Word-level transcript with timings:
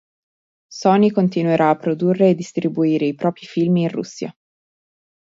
Sony 0.75 1.11
continuerà 1.11 1.69
a 1.69 1.75
produrre 1.75 2.29
e 2.29 2.33
distribuire 2.33 3.05
i 3.05 3.13
propri 3.13 3.45
film 3.45 3.75
in 3.75 3.89
Russia. 3.89 4.35